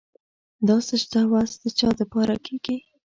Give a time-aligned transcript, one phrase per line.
[0.67, 2.77] دا سجده وس د چا دپاره کيږي